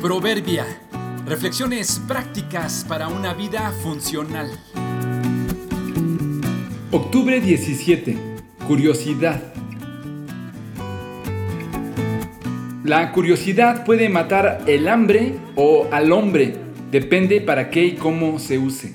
[0.00, 0.64] Proverbia.
[1.26, 4.48] Reflexiones prácticas para una vida funcional.
[6.92, 8.16] Octubre 17.
[8.68, 9.42] Curiosidad.
[12.84, 16.54] La curiosidad puede matar el hambre o al hombre.
[16.92, 18.94] Depende para qué y cómo se use.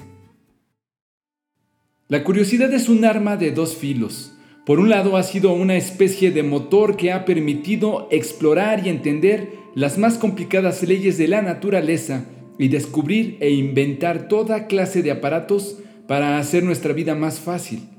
[2.07, 4.37] La curiosidad es un arma de dos filos.
[4.65, 9.62] Por un lado ha sido una especie de motor que ha permitido explorar y entender
[9.75, 12.25] las más complicadas leyes de la naturaleza
[12.59, 17.89] y descubrir e inventar toda clase de aparatos para hacer nuestra vida más fácil.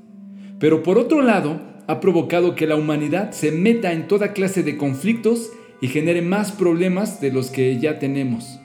[0.59, 4.77] Pero por otro lado, ha provocado que la humanidad se meta en toda clase de
[4.77, 5.51] conflictos
[5.81, 8.59] y genere más problemas de los que ya tenemos.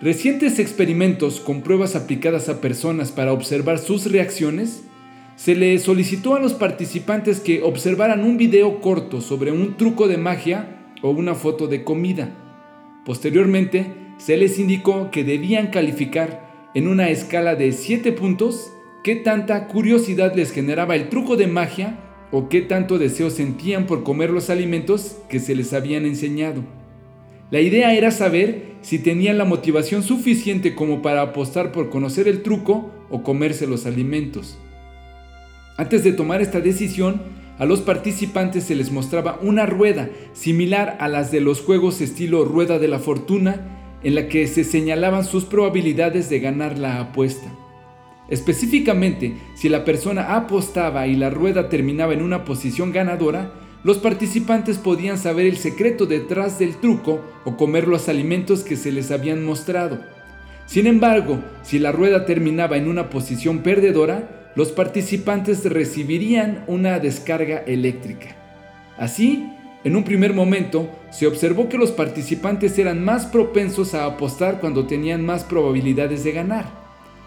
[0.00, 4.84] Recientes experimentos con pruebas aplicadas a personas para observar sus reacciones,
[5.36, 10.18] se le solicitó a los participantes que observaran un video corto sobre un truco de
[10.18, 12.30] magia o una foto de comida.
[13.04, 13.86] Posteriormente,
[14.18, 18.72] se les indicó que debían calificar en una escala de 7 puntos
[19.02, 21.98] qué tanta curiosidad les generaba el truco de magia
[22.30, 26.62] o qué tanto deseo sentían por comer los alimentos que se les habían enseñado.
[27.50, 32.42] La idea era saber si tenían la motivación suficiente como para apostar por conocer el
[32.42, 34.58] truco o comerse los alimentos.
[35.76, 37.20] Antes de tomar esta decisión,
[37.58, 42.44] a los participantes se les mostraba una rueda similar a las de los juegos estilo
[42.44, 47.52] rueda de la fortuna en la que se señalaban sus probabilidades de ganar la apuesta.
[48.28, 53.52] Específicamente, si la persona apostaba y la rueda terminaba en una posición ganadora,
[53.84, 58.92] los participantes podían saber el secreto detrás del truco o comer los alimentos que se
[58.92, 60.00] les habían mostrado.
[60.66, 67.58] Sin embargo, si la rueda terminaba en una posición perdedora, los participantes recibirían una descarga
[67.66, 68.36] eléctrica.
[68.98, 69.50] Así,
[69.84, 74.86] en un primer momento, se observó que los participantes eran más propensos a apostar cuando
[74.86, 76.66] tenían más probabilidades de ganar.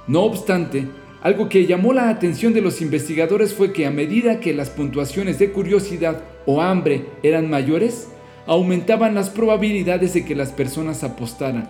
[0.08, 0.88] No obstante,
[1.22, 5.40] algo que llamó la atención de los investigadores fue que a medida que las puntuaciones
[5.40, 8.10] de curiosidad o hambre eran mayores,
[8.46, 11.68] aumentaban las probabilidades de que las personas apostaran,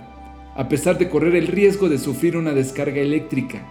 [0.55, 3.65] a pesar de correr el riesgo de sufrir una descarga eléctrica.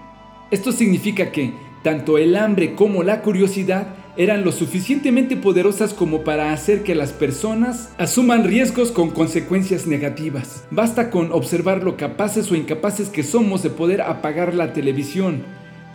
[0.50, 1.52] Esto significa que,
[1.84, 7.12] tanto el hambre como la curiosidad eran lo suficientemente poderosas como para hacer que las
[7.12, 10.64] personas asuman riesgos con consecuencias negativas.
[10.70, 15.42] Basta con observar lo capaces o incapaces que somos de poder apagar la televisión,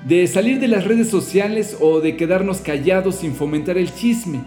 [0.08, 4.42] de salir de las redes sociales o de quedarnos callados sin fomentar el chisme.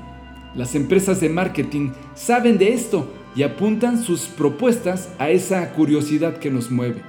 [0.54, 6.52] Las empresas de marketing saben de esto y apuntan sus propuestas a esa curiosidad que
[6.52, 7.02] nos mueve.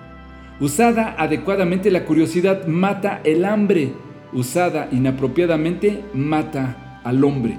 [0.60, 3.94] Usada adecuadamente la curiosidad mata el hambre
[4.34, 7.58] usada inapropiadamente mata al hombre.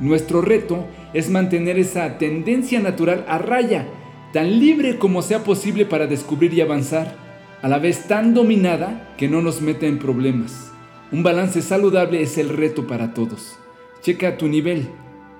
[0.00, 3.86] Nuestro reto es mantener esa tendencia natural a raya,
[4.32, 7.16] tan libre como sea posible para descubrir y avanzar,
[7.62, 10.72] a la vez tan dominada que no nos meta en problemas.
[11.10, 13.58] Un balance saludable es el reto para todos.
[14.02, 14.88] Checa tu nivel,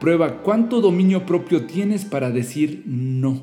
[0.00, 3.42] prueba cuánto dominio propio tienes para decir no.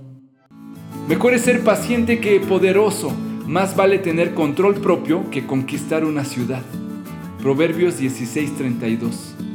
[1.08, 3.12] Mejor es ser paciente que poderoso,
[3.46, 6.64] más vale tener control propio que conquistar una ciudad.
[7.44, 9.53] Proverbios 16:32.